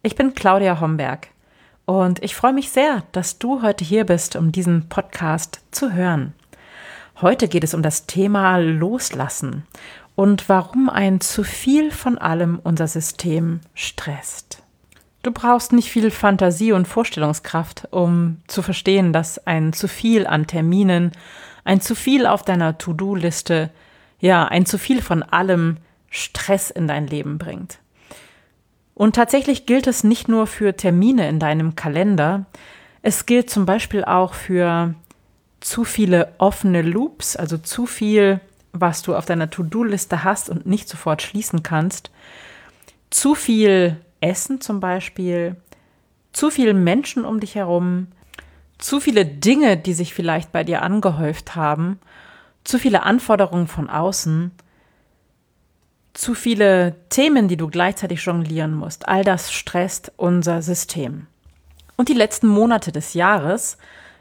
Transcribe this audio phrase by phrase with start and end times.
[0.00, 1.26] Ich bin Claudia Homberg
[1.84, 6.34] und ich freue mich sehr, dass du heute hier bist, um diesen Podcast zu hören.
[7.20, 9.66] Heute geht es um das Thema Loslassen
[10.14, 14.62] und warum ein zu viel von allem unser System stresst.
[15.24, 20.46] Du brauchst nicht viel Fantasie und Vorstellungskraft, um zu verstehen, dass ein zu viel an
[20.46, 21.10] Terminen,
[21.64, 23.70] ein zu viel auf deiner To-Do-Liste,
[24.20, 27.80] ja, ein zu viel von allem Stress in dein Leben bringt.
[28.98, 32.46] Und tatsächlich gilt es nicht nur für Termine in deinem Kalender,
[33.00, 34.92] es gilt zum Beispiel auch für
[35.60, 38.40] zu viele offene Loops, also zu viel,
[38.72, 42.10] was du auf deiner To-Do-Liste hast und nicht sofort schließen kannst,
[43.08, 45.54] zu viel Essen zum Beispiel,
[46.32, 48.08] zu viele Menschen um dich herum,
[48.78, 52.00] zu viele Dinge, die sich vielleicht bei dir angehäuft haben,
[52.64, 54.50] zu viele Anforderungen von außen,
[56.14, 59.08] zu viele Themen, die du gleichzeitig jonglieren musst.
[59.08, 61.26] All das stresst unser System.
[61.96, 63.76] Und die letzten Monate des Jahres,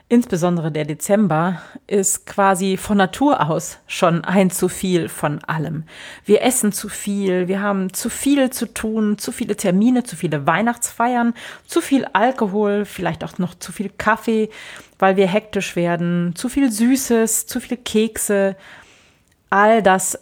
[0.09, 5.83] insbesondere der Dezember, ist quasi von Natur aus schon ein zu viel von allem.
[6.25, 10.47] Wir essen zu viel, wir haben zu viel zu tun, zu viele Termine, zu viele
[10.47, 11.33] Weihnachtsfeiern,
[11.65, 14.49] zu viel Alkohol, vielleicht auch noch zu viel Kaffee,
[14.97, 18.55] weil wir hektisch werden, zu viel Süßes, zu viele Kekse.
[19.49, 20.17] All das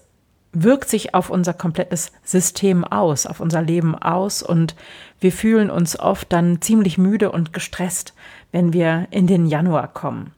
[0.55, 4.75] wirkt sich auf unser komplettes System aus, auf unser Leben aus und
[5.19, 8.13] wir fühlen uns oft dann ziemlich müde und gestresst,
[8.51, 10.33] wenn wir in den Januar kommen.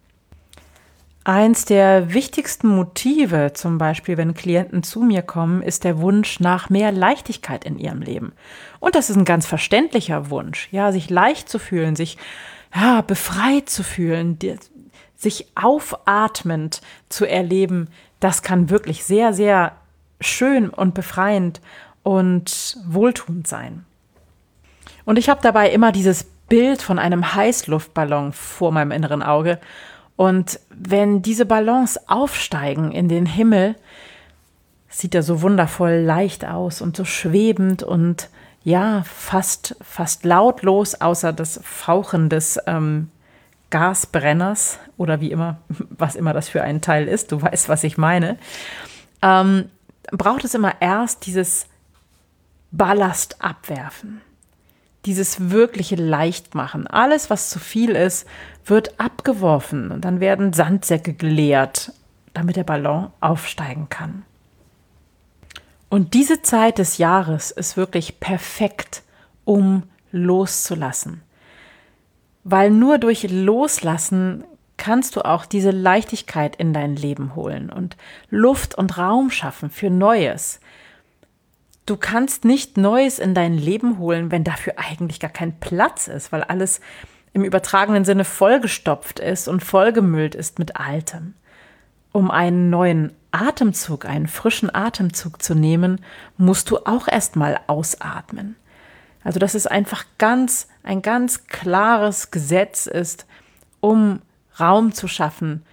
[1.24, 6.70] Eins der wichtigsten Motive, zum Beispiel wenn Klienten zu mir kommen, ist der Wunsch nach
[6.70, 8.32] mehr Leichtigkeit in ihrem Leben.
[8.80, 12.18] Und das ist ein ganz verständlicher Wunsch, ja, sich leicht zu fühlen, sich
[12.74, 14.40] ja, befreit zu fühlen,
[15.18, 17.90] sich aufatmend zu erleben.
[18.22, 19.74] Das kann wirklich sehr, sehr
[20.20, 21.62] schön und befreiend
[22.04, 23.86] und wohltuend sein.
[25.06, 29.60] Und ich habe dabei immer dieses Bild von einem Heißluftballon vor meinem inneren Auge.
[30.16, 33.76] Und wenn diese Ballons aufsteigen in den Himmel,
[34.90, 38.30] sieht er so wundervoll leicht aus und so schwebend und
[38.64, 43.10] ja, fast, fast lautlos, außer das Fauchen des ähm,
[43.70, 47.32] Gasbrenners oder wie immer, was immer das für ein Teil ist.
[47.32, 48.38] Du weißt, was ich meine.
[49.22, 49.70] Ähm,
[50.12, 51.68] braucht es immer erst dieses
[52.72, 54.22] Ballast abwerfen,
[55.06, 56.88] dieses wirkliche Leichtmachen.
[56.88, 58.28] Alles, was zu viel ist,
[58.66, 61.94] wird abgeworfen und dann werden Sandsäcke geleert,
[62.34, 64.24] damit der Ballon aufsteigen kann.
[65.90, 69.04] Und diese Zeit des Jahres ist wirklich perfekt,
[69.46, 71.22] um loszulassen.
[72.44, 74.44] Weil nur durch Loslassen
[74.78, 77.98] kannst du auch diese Leichtigkeit in dein Leben holen und
[78.30, 80.60] Luft und Raum schaffen für Neues.
[81.86, 86.32] Du kannst nicht Neues in dein Leben holen, wenn dafür eigentlich gar kein Platz ist,
[86.32, 86.82] weil alles
[87.34, 91.34] im übertragenen Sinne vollgestopft ist und vollgemüllt ist mit Altem.
[92.12, 96.02] Um einen neuen Atemzug, einen frischen Atemzug zu nehmen,
[96.38, 98.56] musst du auch erstmal ausatmen.
[99.24, 103.26] Also, dass es einfach ganz, ein ganz klares Gesetz ist,
[103.82, 104.22] um
[104.60, 105.64] Raum zu schaffen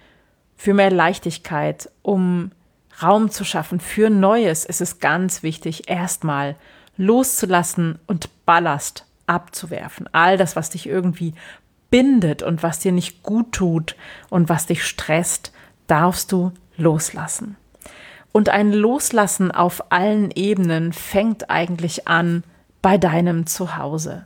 [0.55, 2.51] für mehr Leichtigkeit, um
[3.01, 6.55] Raum zu schaffen für Neues, ist es ganz wichtig, erstmal
[6.97, 10.07] loszulassen und Ballast abzuwerfen.
[10.13, 11.33] All das, was dich irgendwie
[11.89, 13.95] bindet und was dir nicht gut tut
[14.29, 15.51] und was dich stresst,
[15.87, 17.57] darfst du loslassen.
[18.31, 22.43] Und ein Loslassen auf allen Ebenen fängt eigentlich an
[22.81, 24.25] bei deinem Zuhause.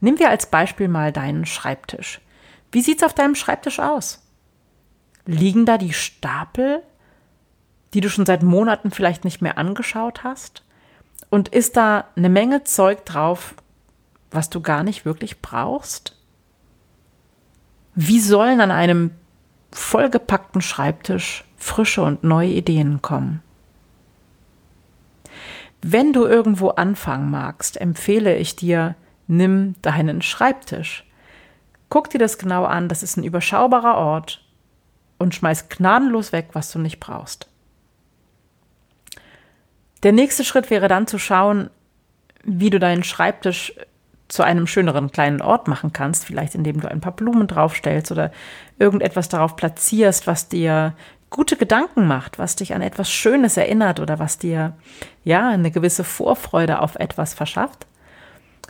[0.00, 2.20] Nimm wir als Beispiel mal deinen Schreibtisch.
[2.76, 4.20] Wie sieht's auf deinem Schreibtisch aus?
[5.24, 6.82] Liegen da die Stapel,
[7.94, 10.62] die du schon seit Monaten vielleicht nicht mehr angeschaut hast?
[11.30, 13.54] Und ist da eine Menge Zeug drauf,
[14.30, 16.18] was du gar nicht wirklich brauchst?
[17.94, 19.12] Wie sollen an einem
[19.72, 23.42] vollgepackten Schreibtisch frische und neue Ideen kommen?
[25.80, 28.96] Wenn du irgendwo anfangen magst, empfehle ich dir,
[29.28, 31.05] nimm deinen Schreibtisch.
[31.88, 34.44] Guck dir das genau an, das ist ein überschaubarer Ort
[35.18, 37.48] und schmeiß gnadenlos weg, was du nicht brauchst.
[40.02, 41.70] Der nächste Schritt wäre dann zu schauen,
[42.44, 43.74] wie du deinen Schreibtisch
[44.28, 48.32] zu einem schöneren kleinen Ort machen kannst, vielleicht indem du ein paar Blumen draufstellst oder
[48.78, 50.94] irgendetwas darauf platzierst, was dir
[51.30, 54.74] gute Gedanken macht, was dich an etwas Schönes erinnert oder was dir
[55.24, 57.86] ja eine gewisse Vorfreude auf etwas verschafft.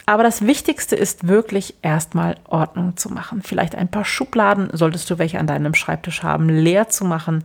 [0.04, 3.43] Aber das Wichtigste ist wirklich erstmal Ordnung zu machen.
[3.43, 7.44] Vielleicht ein paar Schubladen, solltest du welche an deinem Schreibtisch haben, leer zu machen.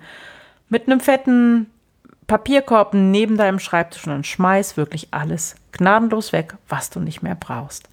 [0.70, 1.68] Mit einem fetten
[2.28, 7.36] Papierkorb neben deinem Schreibtisch und dann schmeiß wirklich alles gnadenlos weg, was du nicht mehr
[7.36, 7.90] brauchst.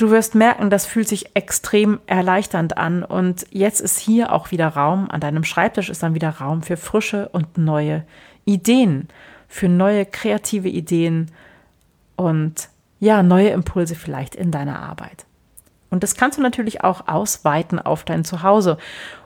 [0.00, 4.68] Du wirst merken, das fühlt sich extrem erleichternd an und jetzt ist hier auch wieder
[4.68, 8.04] Raum, an deinem Schreibtisch ist dann wieder Raum für frische und neue
[8.46, 9.08] Ideen,
[9.46, 11.30] für neue kreative Ideen
[12.16, 12.69] und
[13.00, 15.24] ja, neue Impulse vielleicht in deiner Arbeit.
[15.90, 18.78] Und das kannst du natürlich auch ausweiten auf dein Zuhause.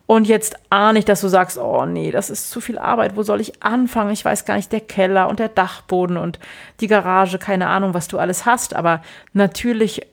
[0.06, 3.22] Und jetzt ahne ich, dass du sagst, oh nee, das ist zu viel Arbeit, wo
[3.22, 4.12] soll ich anfangen?
[4.12, 6.38] Ich weiß gar nicht, der Keller und der Dachboden und
[6.80, 8.74] die Garage, keine Ahnung, was du alles hast.
[8.74, 10.06] Aber natürlich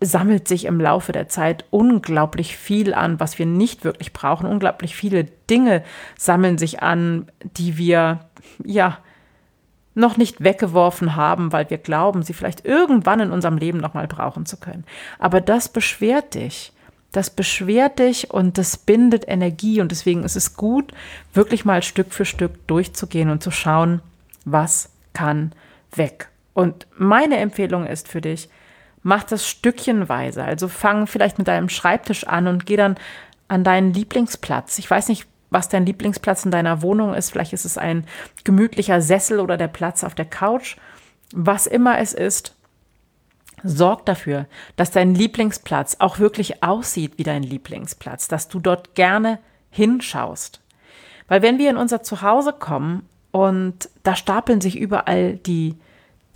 [0.00, 4.46] sammelt sich im Laufe der Zeit unglaublich viel an, was wir nicht wirklich brauchen.
[4.46, 5.82] Unglaublich viele Dinge
[6.16, 8.20] sammeln sich an, die wir,
[8.64, 8.98] ja,
[9.94, 14.46] noch nicht weggeworfen haben, weil wir glauben, sie vielleicht irgendwann in unserem Leben nochmal brauchen
[14.46, 14.84] zu können.
[15.18, 16.72] Aber das beschwert dich.
[17.12, 20.92] Das beschwert dich und das bindet Energie und deswegen ist es gut,
[21.32, 24.02] wirklich mal Stück für Stück durchzugehen und zu schauen,
[24.44, 25.52] was kann
[25.94, 26.28] weg.
[26.52, 28.50] Und meine Empfehlung ist für dich,
[29.02, 30.44] mach das stückchenweise.
[30.44, 32.96] Also fang vielleicht mit deinem Schreibtisch an und geh dann
[33.48, 34.78] an deinen Lieblingsplatz.
[34.78, 37.30] Ich weiß nicht, was dein Lieblingsplatz in deiner Wohnung ist.
[37.30, 38.04] Vielleicht ist es ein
[38.44, 40.76] gemütlicher Sessel oder der Platz auf der Couch.
[41.32, 42.54] Was immer es ist,
[43.62, 44.46] sorg dafür,
[44.76, 49.38] dass dein Lieblingsplatz auch wirklich aussieht wie dein Lieblingsplatz, dass du dort gerne
[49.70, 50.60] hinschaust.
[51.26, 55.76] Weil wenn wir in unser Zuhause kommen und da stapeln sich überall die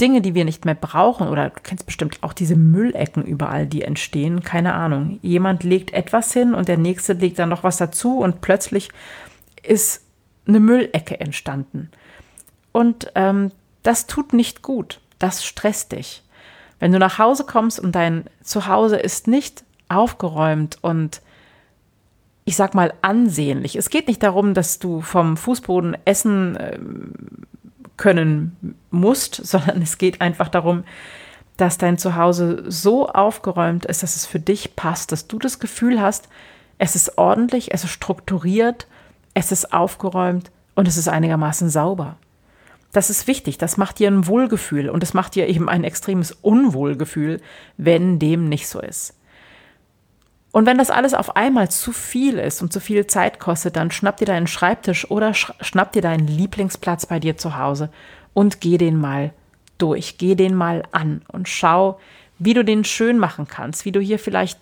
[0.01, 3.83] Dinge, die wir nicht mehr brauchen, oder du kennst bestimmt auch diese Müllecken überall, die
[3.83, 5.19] entstehen, keine Ahnung.
[5.23, 8.91] Jemand legt etwas hin und der nächste legt dann noch was dazu und plötzlich
[9.63, 10.05] ist
[10.47, 11.91] eine Müllecke entstanden.
[12.73, 13.53] Und ähm,
[13.83, 16.23] das tut nicht gut, das stresst dich.
[16.81, 21.23] Wenn du nach Hause kommst und dein Zuhause ist nicht aufgeräumt und
[22.45, 23.77] ich sag mal ansehnlich.
[23.77, 26.79] Es geht nicht darum, dass du vom Fußboden essen äh,
[27.97, 30.85] können musst, sondern es geht einfach darum,
[31.57, 36.01] dass dein Zuhause so aufgeräumt ist, dass es für dich passt, dass du das Gefühl
[36.01, 36.29] hast,
[36.79, 38.87] es ist ordentlich, es ist strukturiert,
[39.35, 42.17] es ist aufgeräumt und es ist einigermaßen sauber.
[42.93, 46.33] Das ist wichtig, das macht dir ein Wohlgefühl und es macht dir eben ein extremes
[46.33, 47.41] Unwohlgefühl,
[47.77, 49.15] wenn dem nicht so ist.
[50.53, 53.91] Und wenn das alles auf einmal zu viel ist und zu viel Zeit kostet, dann
[53.91, 57.91] schnapp dir deinen Schreibtisch oder schnapp dir deinen Lieblingsplatz bei dir zu Hause
[58.35, 59.33] und geh den mal
[59.79, 61.99] durch, geh den mal an und schau,
[62.39, 64.61] wie du den schön machen kannst, wie du hier vielleicht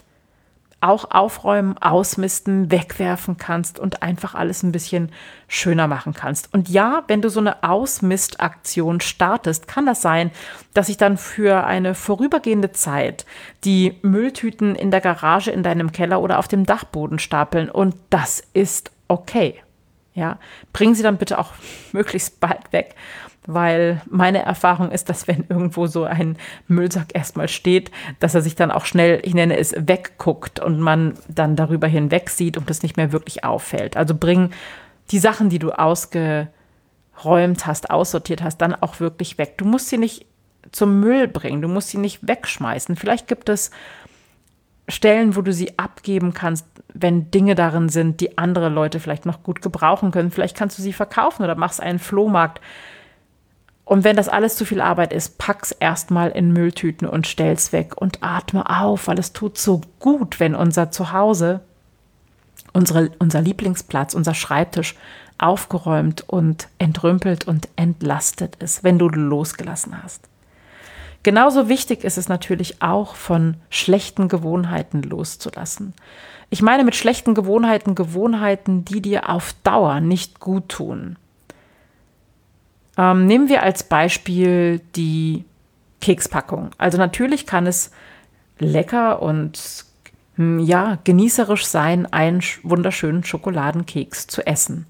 [0.80, 5.12] auch aufräumen, ausmisten, wegwerfen kannst und einfach alles ein bisschen
[5.46, 6.52] schöner machen kannst.
[6.54, 10.30] Und ja, wenn du so eine Ausmistaktion startest, kann das sein,
[10.72, 13.26] dass sich dann für eine vorübergehende Zeit
[13.64, 17.70] die Mülltüten in der Garage, in deinem Keller oder auf dem Dachboden stapeln.
[17.70, 19.60] Und das ist okay.
[20.14, 20.38] Ja,
[20.72, 21.52] bring sie dann bitte auch
[21.92, 22.94] möglichst bald weg
[23.46, 26.36] weil meine Erfahrung ist, dass wenn irgendwo so ein
[26.68, 31.14] Müllsack erstmal steht, dass er sich dann auch schnell, ich nenne es, wegguckt und man
[31.28, 33.96] dann darüber hinweg sieht und es nicht mehr wirklich auffällt.
[33.96, 34.50] Also bring
[35.10, 36.50] die Sachen, die du ausgeräumt
[37.66, 39.56] hast, aussortiert hast, dann auch wirklich weg.
[39.58, 40.26] Du musst sie nicht
[40.70, 42.96] zum Müll bringen, du musst sie nicht wegschmeißen.
[42.96, 43.70] Vielleicht gibt es
[44.90, 49.42] Stellen, wo du sie abgeben kannst, wenn Dinge darin sind, die andere Leute vielleicht noch
[49.42, 50.30] gut gebrauchen können.
[50.30, 52.60] Vielleicht kannst du sie verkaufen oder machst einen Flohmarkt
[53.90, 58.00] und wenn das alles zu viel Arbeit ist, pack's erstmal in Mülltüten und stell's weg
[58.00, 61.58] und atme auf, weil es tut so gut, wenn unser Zuhause,
[62.72, 64.94] unsere, unser Lieblingsplatz, unser Schreibtisch
[65.38, 70.28] aufgeräumt und entrümpelt und entlastet ist, wenn du losgelassen hast.
[71.22, 75.94] Genauso wichtig ist es natürlich auch, von schlechten Gewohnheiten loszulassen.
[76.48, 81.16] Ich meine mit schlechten Gewohnheiten Gewohnheiten, die dir auf Dauer nicht gut tun.
[82.96, 85.44] Ähm, nehmen wir als Beispiel die
[86.00, 86.70] Kekspackung.
[86.78, 87.90] Also natürlich kann es
[88.58, 89.84] lecker und
[90.36, 94.86] hm, ja, genießerisch sein, einen wunderschönen Schokoladenkeks zu essen.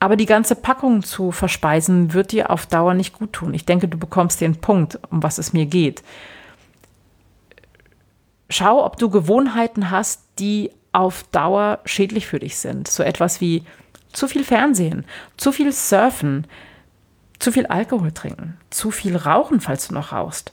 [0.00, 3.52] Aber die ganze Packung zu verspeisen, wird dir auf Dauer nicht gut tun.
[3.52, 6.02] Ich denke, du bekommst den Punkt, um was es mir geht.
[8.48, 12.88] Schau, ob du Gewohnheiten hast, die auf Dauer schädlich für dich sind.
[12.88, 13.62] So etwas wie
[14.12, 15.04] zu viel Fernsehen,
[15.36, 16.46] zu viel Surfen,
[17.38, 20.52] zu viel Alkohol trinken, zu viel Rauchen, falls du noch rauchst.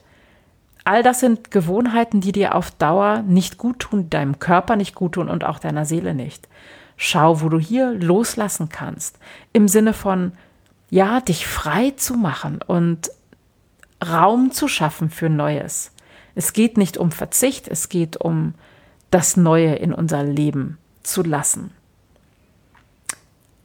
[0.84, 5.14] All das sind Gewohnheiten, die dir auf Dauer nicht gut tun, deinem Körper nicht gut
[5.14, 6.48] tun und auch deiner Seele nicht.
[6.98, 9.18] Schau, wo du hier loslassen kannst.
[9.54, 10.34] Im Sinne von,
[10.90, 13.12] ja, dich frei zu machen und
[14.06, 15.92] Raum zu schaffen für Neues.
[16.36, 18.54] Es geht nicht um Verzicht, es geht um
[19.12, 21.72] das Neue in unser Leben zu lassen.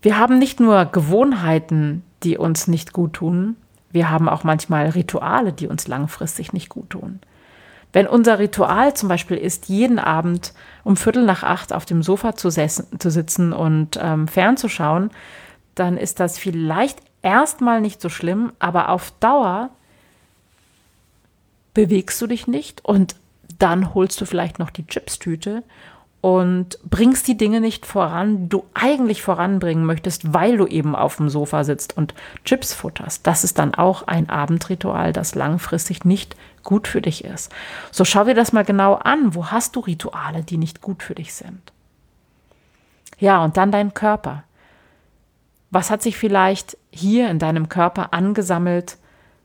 [0.01, 3.57] Wir haben nicht nur Gewohnheiten, die uns nicht gut tun,
[3.93, 7.21] wir haben auch manchmal Rituale, die uns langfristig nicht gut tun.
[7.93, 12.35] Wenn unser Ritual zum Beispiel ist, jeden Abend um Viertel nach acht auf dem Sofa
[12.35, 15.11] zu, zu sitzen und ähm, fernzuschauen,
[15.75, 19.71] dann ist das vielleicht erstmal nicht so schlimm, aber auf Dauer
[21.75, 23.17] bewegst du dich nicht und
[23.59, 25.63] dann holst du vielleicht noch die Chipstüte
[26.23, 31.17] und bringst die Dinge nicht voran, die du eigentlich voranbringen möchtest, weil du eben auf
[31.17, 32.15] dem Sofa sitzt und
[32.45, 33.27] Chips futterst.
[33.27, 37.51] Das ist dann auch ein Abendritual, das langfristig nicht gut für dich ist.
[37.91, 39.35] So schau dir das mal genau an.
[39.35, 41.73] Wo hast du Rituale, die nicht gut für dich sind?
[43.19, 44.45] Ja, und dann dein Körper.
[45.73, 48.97] Was hat sich vielleicht hier in deinem Körper angesammelt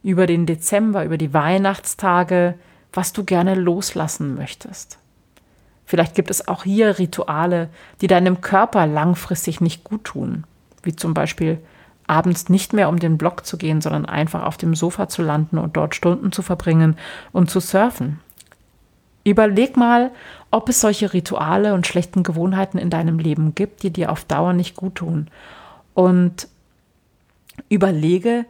[0.03, 2.53] über den Dezember, über die Weihnachtstage,
[2.93, 4.99] was du gerne loslassen möchtest?
[5.87, 7.69] Vielleicht gibt es auch hier Rituale,
[8.01, 10.43] die deinem Körper langfristig nicht gut tun,
[10.83, 11.59] wie zum Beispiel
[12.07, 15.57] abends nicht mehr um den Block zu gehen, sondern einfach auf dem Sofa zu landen
[15.57, 16.97] und dort Stunden zu verbringen
[17.31, 18.19] und zu surfen.
[19.23, 20.11] Überleg mal,
[20.51, 24.51] ob es solche Rituale und schlechten Gewohnheiten in deinem Leben gibt, die dir auf Dauer
[24.51, 25.29] nicht gut tun.
[25.93, 26.49] Und
[27.69, 28.45] überlege,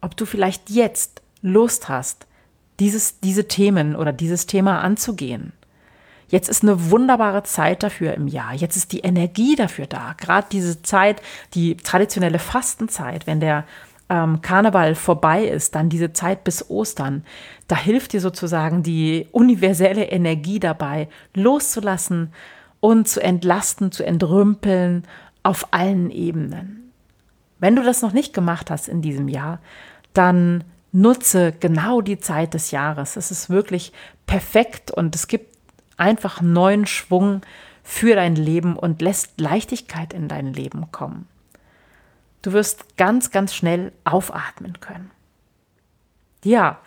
[0.00, 2.26] ob du vielleicht jetzt Lust hast,
[2.80, 5.52] dieses, diese Themen oder dieses Thema anzugehen.
[6.30, 8.54] Jetzt ist eine wunderbare Zeit dafür im Jahr.
[8.54, 10.14] Jetzt ist die Energie dafür da.
[10.16, 11.20] Gerade diese Zeit,
[11.54, 13.64] die traditionelle Fastenzeit, wenn der
[14.08, 17.24] ähm, Karneval vorbei ist, dann diese Zeit bis Ostern,
[17.66, 22.32] da hilft dir sozusagen die universelle Energie dabei, loszulassen
[22.78, 25.04] und zu entlasten, zu entrümpeln
[25.42, 26.92] auf allen Ebenen.
[27.58, 29.58] Wenn du das noch nicht gemacht hast in diesem Jahr,
[30.14, 33.16] dann nutze genau die Zeit des Jahres.
[33.16, 33.92] Es ist wirklich
[34.26, 35.49] perfekt und es gibt
[36.00, 37.42] einfach neuen Schwung
[37.82, 41.28] für dein Leben und lässt Leichtigkeit in dein Leben kommen.
[42.42, 45.10] Du wirst ganz, ganz schnell aufatmen können.
[46.42, 46.78] Ja,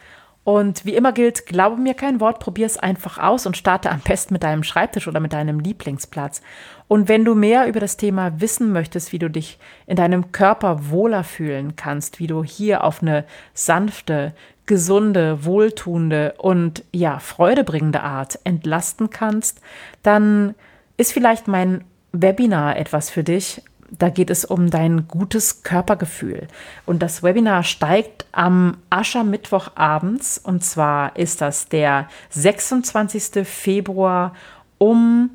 [0.44, 4.02] und wie immer gilt, glaube mir kein Wort, probier es einfach aus und starte am
[4.02, 6.42] besten mit deinem Schreibtisch oder mit deinem Lieblingsplatz.
[6.90, 10.90] Und wenn du mehr über das Thema wissen möchtest, wie du dich in deinem Körper
[10.90, 14.34] wohler fühlen kannst, wie du hier auf eine sanfte,
[14.66, 19.62] gesunde, wohltuende und ja, freudebringende Art entlasten kannst,
[20.04, 20.56] dann
[20.98, 23.62] ist vielleicht mein Webinar etwas für dich.
[23.90, 26.48] Da geht es um dein gutes Körpergefühl.
[26.86, 30.40] Und das Webinar steigt am Aschermittwoch abends.
[30.40, 33.46] Und zwar ist das der 26.
[33.46, 34.34] Februar
[34.78, 35.30] um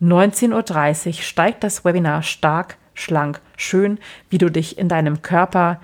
[0.00, 3.98] 19.30 Uhr steigt das Webinar stark, schlank, schön,
[4.30, 5.80] wie du dich in deinem Körper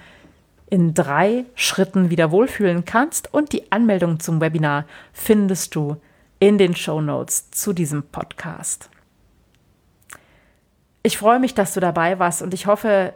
[0.68, 3.32] in drei Schritten wieder wohlfühlen kannst.
[3.32, 5.96] Und die Anmeldung zum Webinar findest du
[6.38, 8.90] in den Show Notes zu diesem Podcast.
[11.02, 13.12] Ich freue mich, dass du dabei warst und ich hoffe,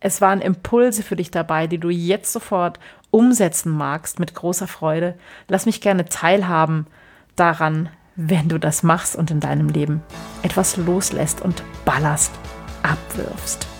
[0.00, 2.78] es waren Impulse für dich dabei, die du jetzt sofort
[3.10, 5.16] umsetzen magst mit großer Freude.
[5.48, 6.86] Lass mich gerne teilhaben
[7.36, 10.02] daran, wenn du das machst und in deinem Leben
[10.42, 12.32] etwas loslässt und Ballast
[12.82, 13.71] abwirfst.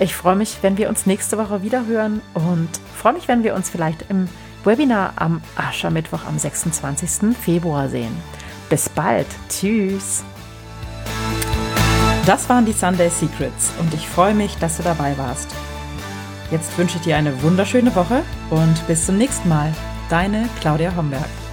[0.00, 3.54] Ich freue mich, wenn wir uns nächste Woche wieder hören und freue mich, wenn wir
[3.54, 4.28] uns vielleicht im
[4.64, 7.36] Webinar am Aschermittwoch am 26.
[7.36, 8.16] Februar sehen.
[8.70, 9.26] Bis bald.
[9.48, 10.22] Tschüss.
[12.26, 15.48] Das waren die Sunday Secrets und ich freue mich, dass du dabei warst.
[16.50, 19.72] Jetzt wünsche ich dir eine wunderschöne Woche und bis zum nächsten Mal.
[20.10, 21.47] Deine Claudia Homberg.